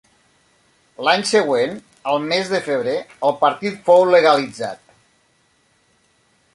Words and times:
L'any 1.07 1.25
següent, 1.31 1.75
al 2.13 2.17
mes 2.33 2.49
de 2.55 2.63
febrer, 2.69 2.97
el 3.29 3.37
partit 3.45 3.79
fou 3.91 4.07
legalitzat. 4.17 4.83